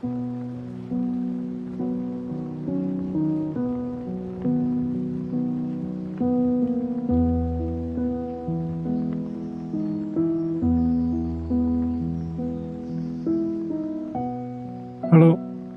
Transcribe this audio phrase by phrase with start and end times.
[0.00, 0.10] Hello，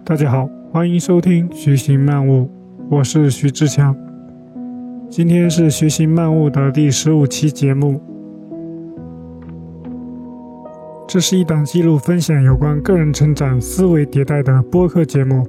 [0.05, 2.43] 大家好，欢迎收听《徐行漫悟》，
[2.91, 3.95] 我是徐志强。
[5.09, 8.10] 今天是《徐行漫悟》的第十五期节目。
[11.11, 15.45] 这是一档记录分享有关个人成长、思维迭代的播客节目，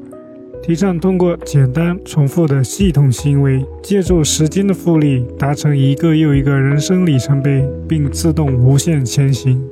[0.60, 9.62] 提倡通过简单重复的系统行为，借助时间的复利，达成一个又一个人生里程碑，并自动无限前行。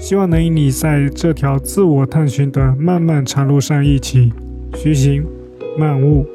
[0.00, 4.32] 希望能与你在这条自我探寻的漫漫长路上一起
[4.74, 5.24] 徐行
[5.78, 6.26] 漫悟。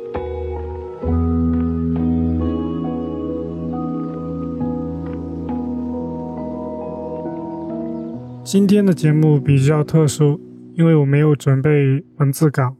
[8.49, 10.39] 今天的节目比较特殊，
[10.73, 12.77] 因为我没有准备文字稿，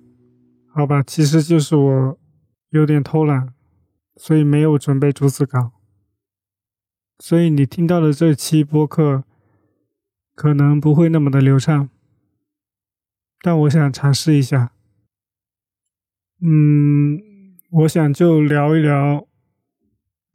[0.73, 2.17] 好吧，其实就是我
[2.69, 3.53] 有点偷懒，
[4.15, 5.73] 所以没有准备逐字稿，
[7.19, 9.25] 所以你听到的这期播客。
[10.33, 11.89] 可能不会那么的流畅，
[13.41, 14.71] 但我想尝试一下。
[16.39, 17.19] 嗯，
[17.71, 19.27] 我想就聊一聊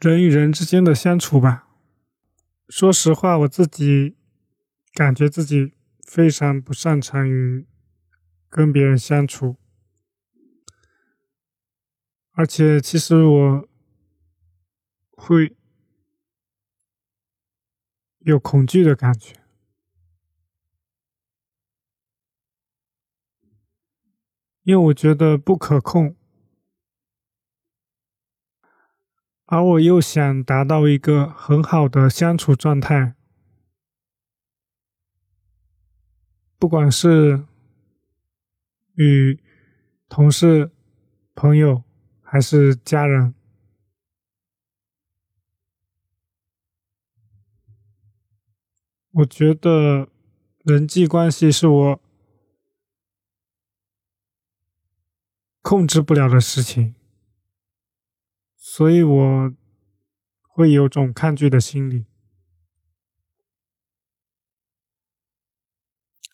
[0.00, 1.68] 人与人之间的相处吧。
[2.68, 4.16] 说实话，我自己
[4.92, 5.72] 感觉自己
[6.06, 7.66] 非常不擅长于
[8.48, 9.56] 跟别人相处，
[12.32, 13.68] 而且其实我
[15.12, 15.56] 会
[18.18, 19.40] 有恐惧的感觉。
[24.64, 26.14] 因为我觉得不可控，
[29.46, 33.16] 而我又想达到一个很好的相处状态，
[36.62, 37.44] 不管是
[38.94, 39.36] 与
[40.08, 40.70] 同事、
[41.34, 41.82] 朋友
[42.22, 43.34] 还是家人，
[49.10, 50.08] 我觉得
[50.62, 52.00] 人际关系是我。
[55.62, 56.94] 控制不了的事情，
[58.54, 59.54] 所以我
[60.42, 62.06] 会有种抗拒的心理。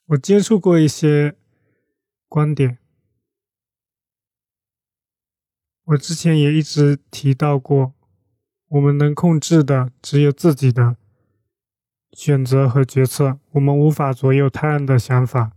[0.08, 1.36] 我接触过一些
[2.28, 2.78] 观点，
[5.84, 7.92] 我之前也一直提到过，
[8.68, 10.96] 我们能控制的只有自己的
[12.12, 15.52] 选择和决策，我们无法左右他人的想法。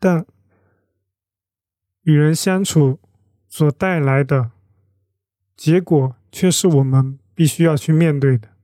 [0.00, 0.26] 但
[2.02, 2.98] 与人相处
[3.46, 4.50] 所带来的
[5.56, 8.54] 结果，却是我们必须要去面对的。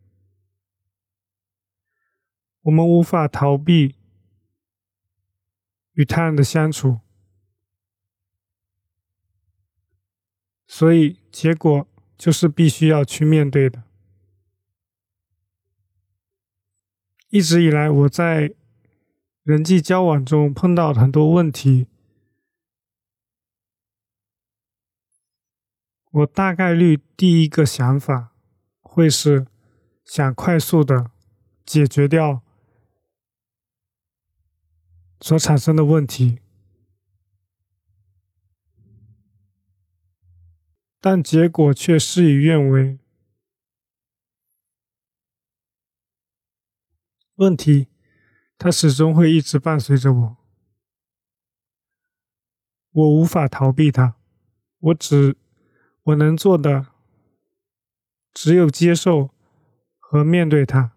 [2.63, 3.97] 我们无法逃避
[5.93, 7.01] 与他人的相处，
[10.67, 13.83] 所以结果就是必须要去面对的。
[17.29, 18.55] 一直以来，我在。
[19.43, 21.89] 人际交往中碰到很多问题，
[26.11, 28.30] 我大概率第一个想法
[28.93, 29.47] 会是
[30.05, 31.13] 想快速的
[31.65, 32.43] 解决掉
[35.21, 36.41] 所产生的问题，
[41.01, 42.99] 但结果却事与愿违，
[47.37, 47.87] 问题。
[48.59, 50.37] 它始终会一直伴随着我，
[52.91, 54.17] 我无法逃避它，
[54.81, 55.37] 我只
[56.03, 56.90] 我能做的
[58.33, 59.31] 只有接受
[59.99, 60.97] 和面对它。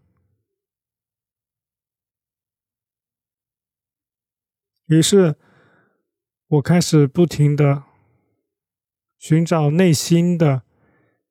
[4.86, 5.36] 于是，
[6.48, 7.84] 我开始不停的
[9.18, 10.64] 寻找内心的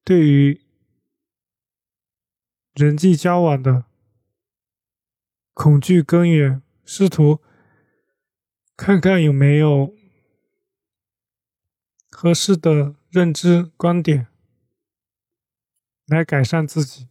[0.03, 0.61] 对于
[2.75, 3.85] 人际交往的。
[5.55, 7.43] 恐惧根源，试图
[8.75, 9.95] 看看有没有
[12.11, 14.29] 合适的认知观点
[16.13, 17.07] 来改善自己。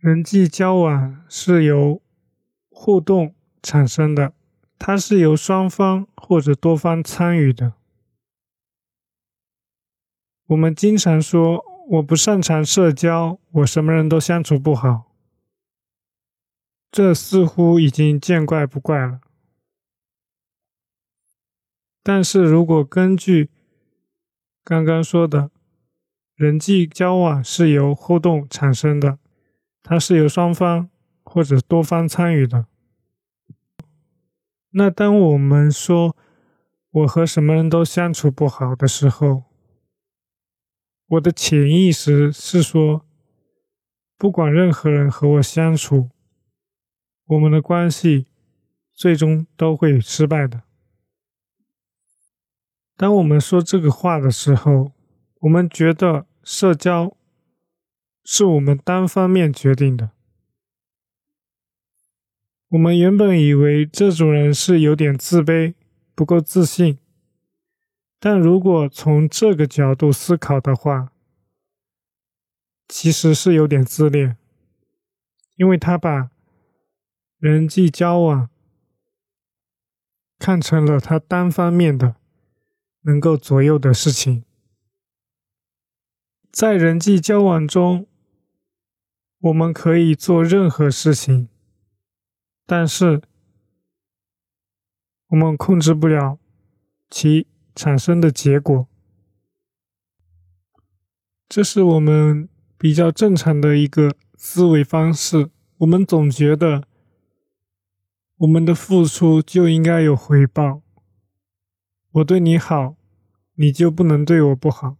[0.00, 2.00] 人际交往是由
[2.70, 4.32] 互动产生的，
[4.78, 7.74] 它是由双方或者多方参与的。
[10.46, 15.12] 我们经常说我不擅长社交，我什么人都相处不好，
[16.90, 19.20] 这似乎已经见怪不怪了。
[22.02, 23.50] 但是如果根据
[24.64, 25.50] 刚刚说的，
[26.34, 29.18] 人际交往是由互动产生的。
[29.82, 30.88] 它是由双方
[31.22, 32.66] 或者多方参与的。
[34.70, 36.16] 那当我们说
[36.90, 39.44] 我和什么人都相处不好的时候，
[41.06, 43.04] 我的潜意识是说，
[44.16, 46.10] 不管任何人和我相处，
[47.26, 48.26] 我们的关系
[48.92, 50.62] 最终都会失败的。
[52.96, 54.92] 当我们说这个话的时候，
[55.40, 57.16] 我们觉得社交。
[58.22, 60.10] 是我们单方面决定的。
[62.68, 65.74] 我们原本以为这种人是有点自卑，
[66.14, 66.98] 不够自信。
[68.20, 71.10] 但如果从这个角度思考的话，
[72.86, 74.36] 其实是有点自恋，
[75.56, 76.30] 因为他把
[77.38, 78.48] 人际交往
[80.38, 82.14] 看成了他单方面的
[83.00, 84.44] 能够左右的事情。
[86.52, 88.06] 在人际交往中。
[89.40, 91.48] 我们可以做任何事情，
[92.66, 93.22] 但是
[95.28, 96.38] 我们控制不了
[97.08, 98.86] 其产生的结果。
[101.48, 105.50] 这是我们比较正常的一个思维方式。
[105.78, 106.86] 我们总觉得
[108.36, 110.82] 我们的付出就应该有回报。
[112.12, 112.94] 我对你好，
[113.54, 114.98] 你就不能对我不好。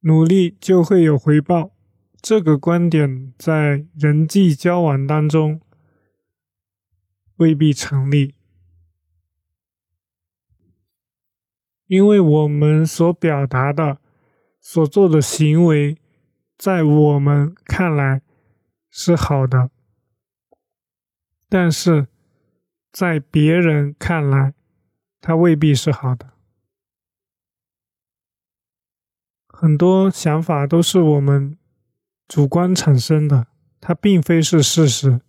[0.00, 1.72] 努力就会有回报，
[2.22, 5.60] 这个观点在人际交往当中
[7.36, 8.34] 未必成立，
[11.86, 13.98] 因为我们所表达的、
[14.60, 15.98] 所做的行为，
[16.56, 18.22] 在我们看来
[18.88, 19.70] 是好的，
[21.48, 22.08] 但是
[22.90, 24.54] 在别人看来，
[25.20, 26.32] 它未必是好的。
[29.62, 31.58] 很多想法都是我们
[32.26, 33.48] 主观产生的，
[33.78, 35.20] 它并非是事实。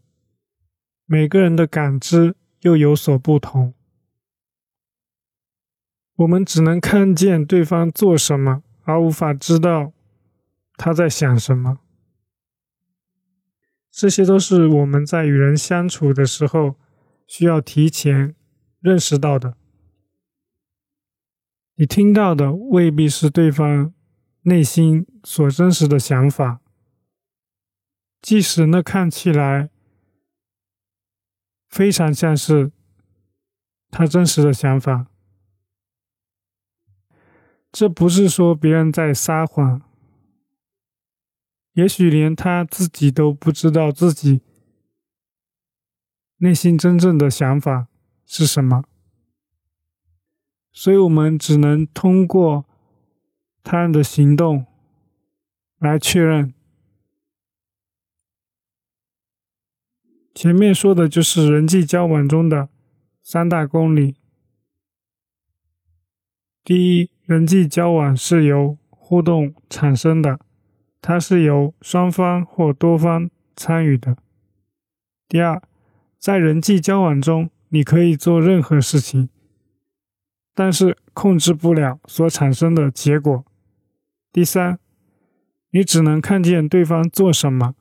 [1.06, 3.74] 每个人的感知又有所不同，
[6.16, 9.92] 我们只能看见对方做什么，而无法知道
[10.78, 11.80] 他在想什么。
[13.92, 16.78] 这些都是我们在与人相处的时候
[17.28, 18.34] 需要提前
[18.80, 19.58] 认识到的。
[21.76, 23.94] 你听到的未必是对方。
[24.44, 26.62] 内心所真实的想法，
[28.20, 29.70] 即使那看起来
[31.70, 32.72] 非常像是
[33.92, 35.06] 他真实的想法，
[37.72, 39.84] 这不是说别人在撒谎，
[41.74, 44.42] 也许连他自己都不知道自己
[46.38, 47.88] 内心真正的想法
[48.26, 48.86] 是什么，
[50.72, 52.66] 所以我们只能通过。
[53.64, 54.66] 他人的行动
[55.78, 56.54] 来确认。
[60.34, 62.70] 前面说的就是人际交往中的
[63.22, 64.16] 三大公理。
[66.64, 70.40] 第一，人际交往是由互动产生的，
[71.02, 74.16] 它是由双方或多方参与的。
[75.28, 75.62] 第二，
[76.18, 79.30] 在人际交往中，你可以做任何事情，
[80.54, 83.46] 但是控制不了所产生的结果。
[84.34, 84.80] 第三，
[85.72, 87.76] 你只能看见对方做什么，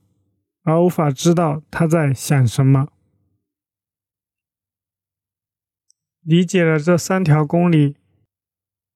[0.63, 2.89] 而无法知道他在想什么。
[6.23, 7.97] 理解了这三条公理，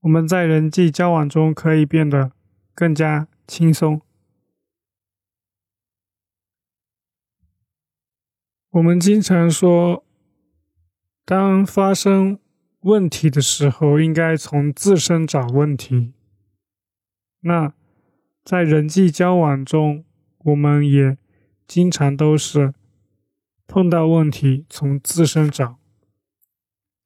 [0.00, 2.32] 我们在人际交往中可以变得
[2.75, 4.02] 更加轻松。
[8.70, 10.04] 我们经常说，
[11.25, 12.40] 当发生
[12.80, 16.12] 问题的时候，应该从自身找问题。
[17.46, 17.74] 那
[18.42, 20.04] 在人际交往中，
[20.38, 21.18] 我们也
[21.66, 22.72] 经常都是
[23.66, 25.78] 碰到问题从自身找。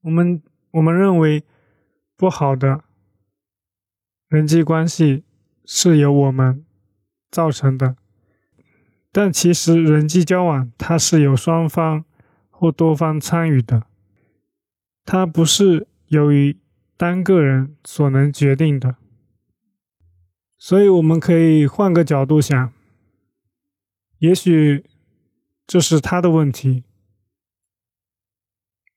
[0.01, 0.41] 我们
[0.71, 1.43] 我们认为
[2.15, 2.85] 不好的
[4.29, 5.25] 人际关系
[5.65, 6.65] 是由我们
[7.29, 7.97] 造成的，
[9.11, 12.05] 但其实人际交往它是由双方
[12.49, 13.83] 或多方参与的，
[15.03, 16.57] 它不是由于
[16.95, 18.95] 单个人所能决定的。
[20.61, 22.73] 所以我们可以换个角度想，
[24.17, 24.85] 也许
[25.65, 26.83] 这是他的问题，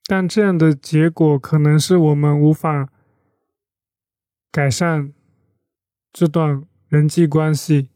[0.06, 2.92] 但这样的结果可能是我们无法
[4.50, 5.14] 改善
[6.12, 7.90] 这段人际关系，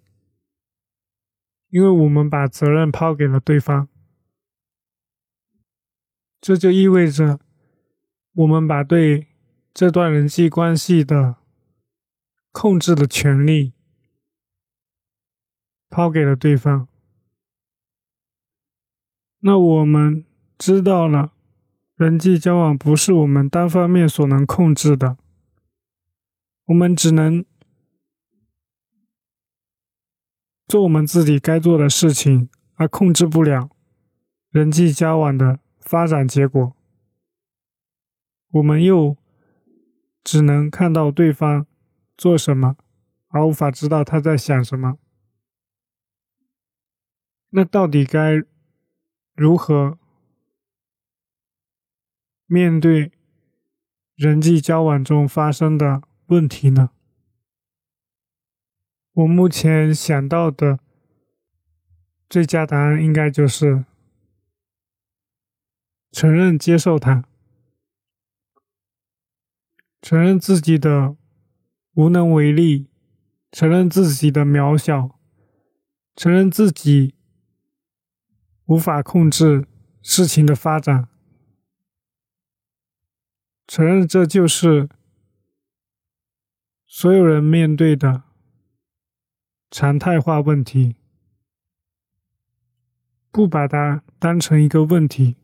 [1.68, 3.88] 因为我们把责任抛给了对方。
[6.40, 7.40] 这就意味着，
[8.32, 9.26] 我们把对
[9.74, 11.36] 这段人际关系的
[12.58, 13.74] 控制的权利
[15.90, 16.88] 抛给了对方。
[19.40, 20.24] 那我们
[20.56, 21.34] 知道了，
[21.96, 25.18] 人际交往不是我们单方面所能控制的，
[26.64, 27.44] 我们只能
[30.66, 33.68] 做我们自己该做的事情，而控制不了
[34.48, 35.60] 人际交往的。
[35.80, 36.74] 发展结果，
[38.50, 39.16] 我们又
[40.24, 41.64] 只能看到对方
[42.16, 42.76] 做什么，
[43.28, 44.98] 而无法知道他在想什么。
[47.50, 48.42] 那到底该
[49.34, 49.98] 如何
[52.46, 53.12] 面对
[54.14, 56.90] 人际交往中发生的问题呢？
[59.12, 60.78] 我目前想到的
[62.28, 63.84] 最佳答案应该就是。
[66.12, 67.24] 承认、接受它，
[70.00, 71.14] 承认自己的
[71.96, 72.90] 无能为力，
[73.50, 75.18] 承认自己的渺小，
[76.14, 77.14] 承认自己
[78.66, 79.66] 无法控制
[80.02, 81.08] 事情的发展，
[83.66, 84.90] 承认这就是
[86.86, 88.24] 所有人面对的
[89.70, 90.96] 常态化问题，
[93.30, 95.36] 不把它当成一个问题。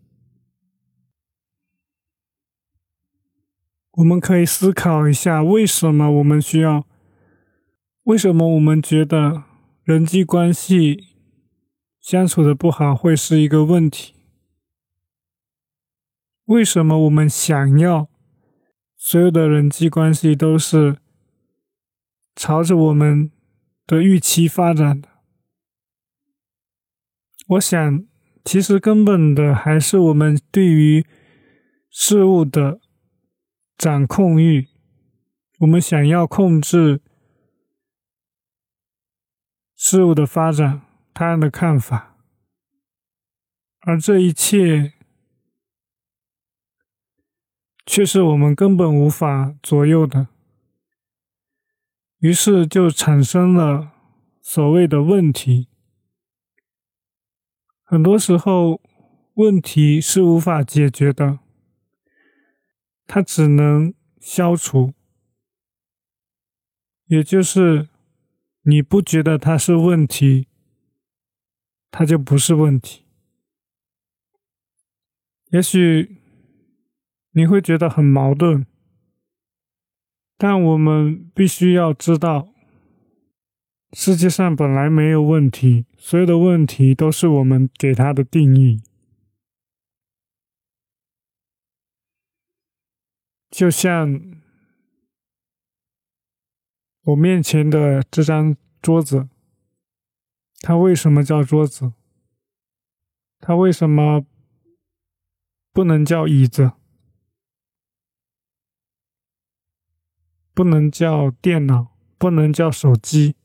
[3.96, 6.87] 我们可以思考一下，为什么我们需要？
[8.04, 9.44] 为什么我们觉得
[9.84, 11.08] 人际关系
[12.00, 14.14] 相处的不好会是一个问题？
[16.46, 18.08] 为什么我们想要
[18.96, 20.96] 所有的人际关系都是
[22.34, 23.30] 朝着我们
[23.87, 25.08] 的预期发展的？
[27.49, 28.06] 我想，
[28.42, 31.04] 其实根本的还是我们对于
[31.90, 32.80] 事物的。
[33.76, 34.69] 掌控欲，
[35.59, 37.00] 我们想要控制
[39.75, 42.17] 事物的发展，他人的看法，
[43.81, 44.93] 而这一切
[47.85, 50.29] 却是我们根本无法左右的，
[52.19, 53.91] 于是就产生了
[54.41, 55.69] 所谓的问题。
[57.83, 58.81] 很多时候，
[59.35, 61.41] 问题是无法解决的。
[63.14, 63.92] 它只能
[64.23, 64.95] 消除，
[67.09, 67.90] 也就是
[68.62, 70.49] 你不觉得它是问题，
[71.90, 73.04] 它就不是问题。
[75.50, 76.23] 也许
[77.33, 78.64] 你会觉得很矛盾，
[80.38, 82.49] 但我们必须要知道，
[83.92, 88.81] 世界上本来没有问题，所有的问题都是我们给它的定义。
[93.52, 94.18] 就像
[97.02, 99.28] 我面前的这张桌子，
[100.62, 101.92] 它为什么叫桌子？
[103.40, 104.25] 它为什么
[105.71, 106.73] 不能叫椅子？
[110.54, 111.94] 不能叫电脑？
[112.16, 113.37] 不能叫手机？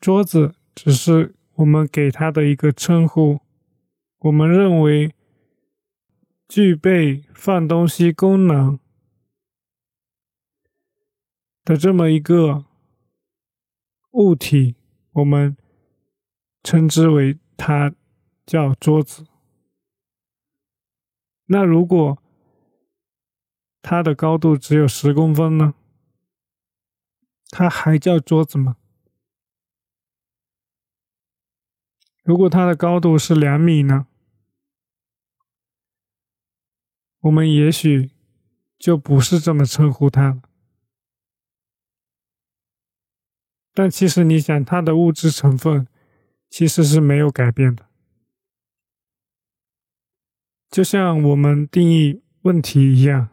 [0.00, 3.40] 桌子只是我们给它的一个称呼，
[4.18, 5.14] 我们认为。
[6.54, 8.78] 具备放东西功能
[11.64, 12.66] 的这么一个
[14.10, 14.76] 物体，
[15.12, 15.56] 我们
[16.62, 17.94] 称之为它
[18.44, 19.26] 叫桌子。
[21.46, 22.22] 那如果
[23.80, 25.72] 它的高度只有十公分呢？
[27.48, 28.76] 它还叫桌子吗？
[32.22, 34.06] 如果它的高度是两米呢？
[37.22, 38.10] 我们也许
[38.78, 40.42] 就不是这么称呼它了，
[43.72, 45.86] 但其实你想，它的物质成分
[46.50, 47.88] 其实是没有改变的，
[50.68, 53.28] 就像我们定义问题一样，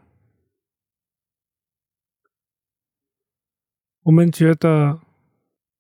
[4.04, 5.02] 我们觉得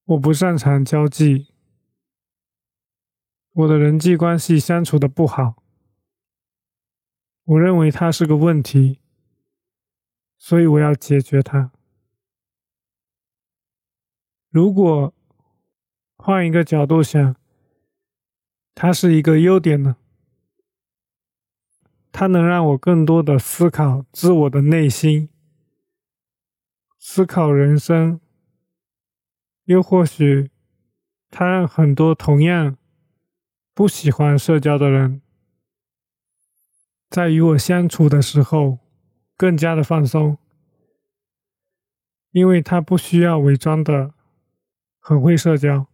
[0.06, 1.54] 我不擅长交际，
[3.52, 5.64] 我的人际关系相处的不好。
[7.50, 9.00] 我认为它是个问题，
[10.38, 11.72] 所以我要解决它。
[14.52, 15.12] 如果
[16.16, 17.36] 换一个角度想，
[18.76, 19.96] 它是一个优点呢？
[22.12, 25.30] 它能让我更多的思考自我的内心，
[27.00, 28.22] 思考人生，
[29.64, 30.52] 又或许
[31.32, 32.78] 它让很多同样
[33.74, 35.24] 不喜欢社交的人，
[37.10, 38.80] 在与我相处的时候
[39.36, 40.38] 更加的放松，
[42.32, 44.14] 因为他不需要伪装的
[45.00, 45.88] 很会社交，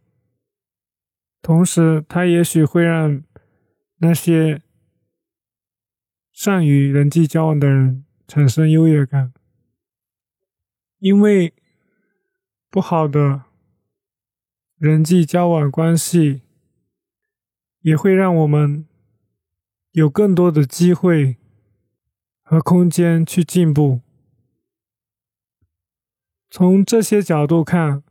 [1.42, 3.24] 同时他也许会让
[3.98, 4.62] 那些。
[6.38, 9.32] 善于人际交往的人产生优越感，
[11.00, 11.54] 因为
[12.70, 13.44] 不好的
[14.76, 16.42] 人际交往关系
[17.80, 18.86] 也会让我们
[19.96, 21.38] 有更多的机会
[22.44, 24.02] 和空间去进步。
[26.50, 28.04] 从这些角度看，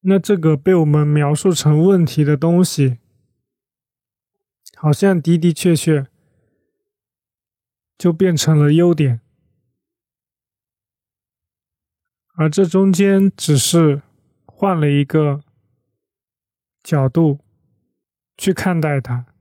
[0.00, 2.98] 那这个被我们描述成问题的东西，
[4.76, 6.06] 好像的的确确。
[7.98, 9.20] 就变成了优点，
[12.34, 14.02] 而这中间只是
[14.44, 15.40] 换了一个
[16.82, 17.38] 角度
[18.36, 19.31] 去看待它。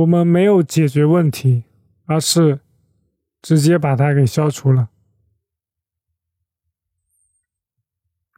[0.00, 1.64] 我们没有解决问题，
[2.06, 2.60] 而是
[3.42, 4.88] 直接把它给消除了。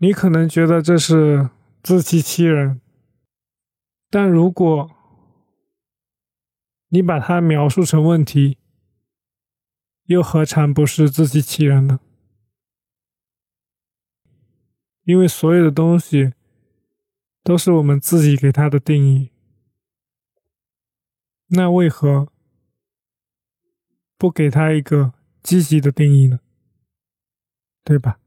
[0.00, 1.50] 你可能觉得这是
[1.80, 2.80] 自欺欺人，
[4.10, 4.90] 但如果……
[6.88, 8.58] 你把它描述成问题，
[10.06, 12.00] 又何尝不是自欺欺人呢？
[15.04, 16.34] 因为所有的东西
[17.42, 19.31] 都是我们自己给它的定义，
[21.54, 22.28] 那为何
[24.16, 26.40] 不给他一个积极的定义呢？
[27.84, 28.18] 对吧？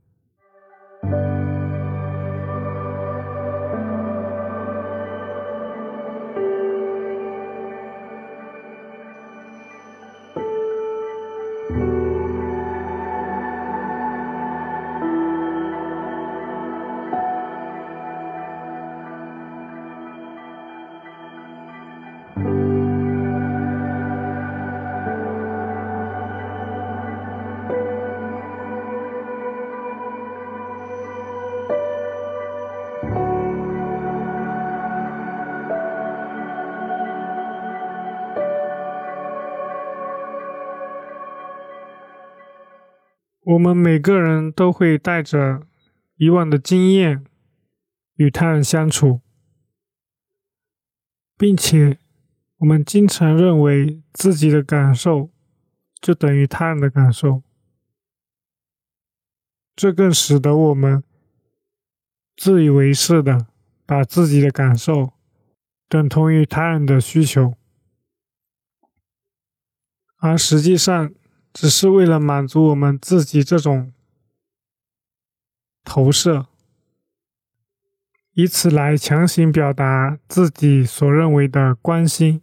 [43.56, 45.66] 我们每个人都会带着
[46.18, 47.24] 以往的经验
[48.16, 49.22] 与他人相处，
[51.38, 51.98] 并且
[52.58, 55.32] 我们经常认为自己的感受
[56.02, 57.44] 就等于他人的感受，
[59.74, 61.02] 这更使得我们
[62.36, 63.48] 自以为是的
[63.86, 65.14] 把自己的感受
[65.88, 67.54] 等同于他人的需求，
[70.18, 71.14] 而实际上。
[71.56, 73.94] 只是为了满足我们自己这种
[75.86, 76.48] 投射，
[78.34, 82.42] 以此来强行表达自己所认为的关心，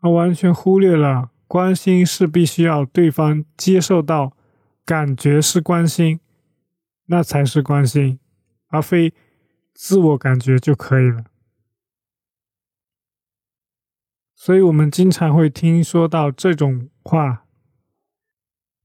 [0.00, 4.36] 而完全忽略了关心是必须要对方接受到，
[4.84, 6.20] 感觉是关心，
[7.06, 8.20] 那才是关心，
[8.66, 9.14] 而非
[9.72, 11.24] 自我感觉就可以了。
[14.40, 17.44] 所以，我们经常会听说到这种话：“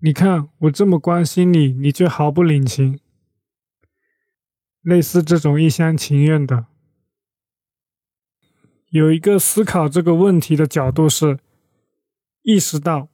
[0.02, 3.00] 你看，我这么关心你，你却毫不领情。”
[4.82, 6.66] 类似这种一厢情愿的。
[8.90, 11.38] 有一个思考这个问题的角度是，
[12.42, 13.10] 意识到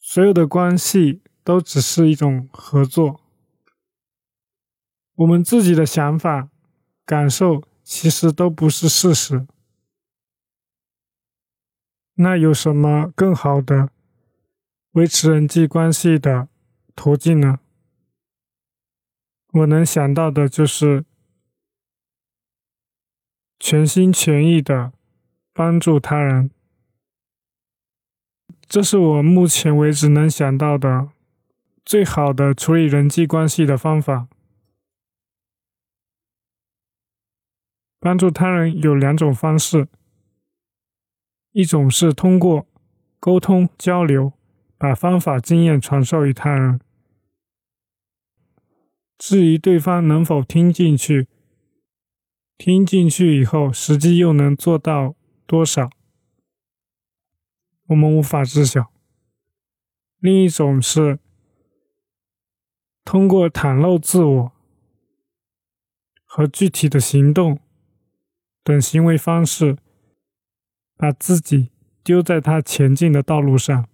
[0.00, 3.20] 所有的关系都只是一种合作，
[5.16, 6.48] 我们自己的想法、
[7.04, 9.46] 感受其实都不是事实。
[12.18, 13.90] 那有什么更好的
[14.92, 16.48] 维持人际关系的
[16.94, 17.60] 途径呢？
[19.52, 21.04] 我能想到的就是
[23.58, 24.92] 全心全意的
[25.52, 26.50] 帮助他人，
[28.66, 31.10] 这是我目前为止能想到的
[31.84, 34.28] 最好的处理人际关系的方法。
[37.98, 39.88] 帮助他人有两种方式。
[41.56, 42.66] 一种是通过
[43.18, 44.34] 沟通交流，
[44.76, 46.78] 把方法经验传授于他人。
[49.16, 51.28] 至于对方能否听进去，
[52.58, 55.16] 听进去以后，实际又能做到
[55.46, 55.88] 多少，
[57.86, 58.92] 我们无法知晓。
[60.18, 61.18] 另一种是
[63.02, 64.52] 通过袒露自我
[66.26, 67.58] 和具体的行动
[68.62, 69.78] 等行为方式，
[70.96, 71.70] 把自己
[72.02, 73.88] 丢在他前进的道路上，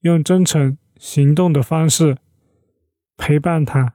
[0.00, 2.18] 用真诚行动的方式
[3.16, 3.94] 陪伴他，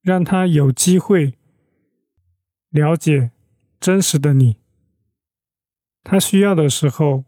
[0.00, 1.34] 让他有机会
[2.70, 3.30] 了解
[3.78, 4.56] 真实的你。
[6.02, 7.24] 他需要的时候，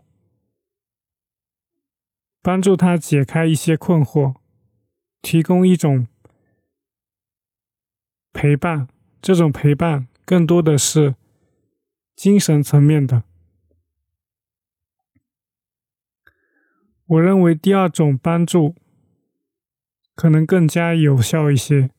[2.43, 4.35] 帮助他解开一些困惑，
[5.23, 6.09] 提供一种
[8.33, 8.89] 陪伴。
[9.23, 11.15] 这种陪伴更多的是
[12.15, 13.23] 精神层面的。
[17.07, 18.75] 我认为第二种帮助
[20.15, 21.91] 可能更加有效一些。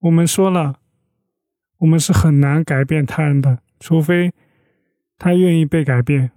[0.00, 0.80] 我们说了。
[1.78, 4.34] 我们是很难改变他人的，除非
[5.16, 6.32] 他愿意被改变。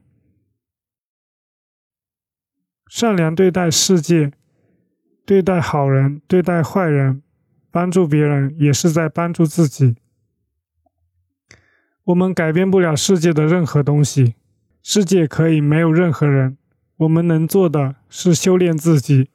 [2.85, 4.31] 善良对待世界，
[5.25, 7.23] 对待好人，对待坏人，
[7.71, 9.95] 帮助别人也是在帮助自己。
[12.03, 14.35] 我们改变不了世界的任何东西，
[14.83, 16.57] 世界可以没有任何人。
[16.97, 19.29] 我们能做的是修炼自己，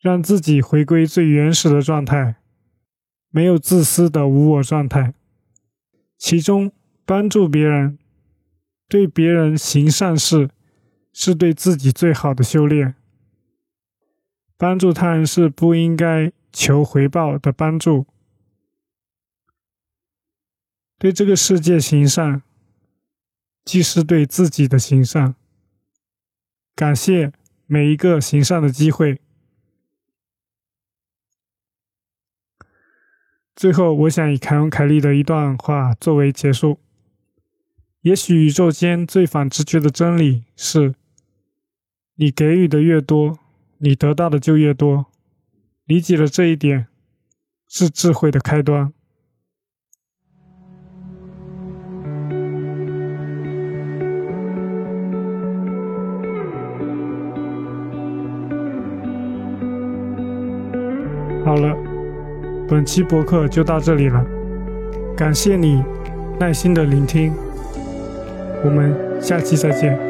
[0.00, 2.36] 让自己回归最原始的状态，
[3.30, 5.12] 没有自私的无我状态。
[6.16, 6.72] 其中，
[7.04, 7.98] 帮助别人、
[8.88, 10.48] 对别人行善事，
[11.12, 12.94] 是对自己最好的修炼。
[14.56, 18.06] 帮助他人是不应该求回报的帮助。
[20.98, 22.40] 对这个世界行善，
[23.66, 25.34] 既是对自己的行善。
[26.76, 27.32] 感谢
[27.66, 29.20] 每一个行善的机会。
[33.56, 36.78] 最后，我想以凯文·凯利的一段话作为结束。
[38.02, 40.94] 也许宇宙间最反直觉的真理是：
[42.14, 43.36] 你给予的越多，
[43.78, 45.06] 你得到的就越多。
[45.86, 46.86] 理解了这一点，
[47.66, 48.92] 是智慧的开端。
[62.76, 64.22] 本期博客就到这里了，
[65.16, 65.82] 感谢你
[66.38, 67.32] 耐心的聆听，
[68.62, 70.05] 我们下期再见。